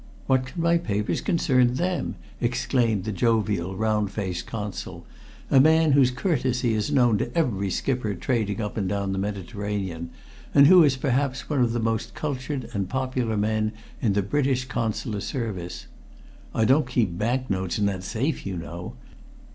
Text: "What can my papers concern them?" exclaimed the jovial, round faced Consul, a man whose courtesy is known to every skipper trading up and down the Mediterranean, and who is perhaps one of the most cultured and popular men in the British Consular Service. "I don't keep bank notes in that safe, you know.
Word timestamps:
"What 0.25 0.47
can 0.47 0.63
my 0.63 0.79
papers 0.79 1.21
concern 1.21 1.75
them?" 1.75 2.15
exclaimed 2.39 3.03
the 3.03 3.11
jovial, 3.11 3.75
round 3.75 4.09
faced 4.09 4.47
Consul, 4.47 5.05
a 5.51 5.59
man 5.59 5.91
whose 5.91 6.09
courtesy 6.09 6.73
is 6.73 6.91
known 6.91 7.19
to 7.19 7.31
every 7.37 7.69
skipper 7.69 8.15
trading 8.15 8.59
up 8.61 8.77
and 8.77 8.89
down 8.89 9.11
the 9.11 9.19
Mediterranean, 9.19 10.09
and 10.55 10.65
who 10.65 10.83
is 10.83 10.97
perhaps 10.97 11.51
one 11.51 11.61
of 11.61 11.71
the 11.71 11.79
most 11.79 12.15
cultured 12.15 12.71
and 12.73 12.89
popular 12.89 13.37
men 13.37 13.73
in 14.01 14.13
the 14.13 14.23
British 14.23 14.65
Consular 14.65 15.21
Service. 15.21 15.85
"I 16.51 16.65
don't 16.65 16.87
keep 16.89 17.15
bank 17.15 17.51
notes 17.51 17.77
in 17.77 17.85
that 17.85 18.01
safe, 18.03 18.43
you 18.43 18.57
know. 18.57 18.95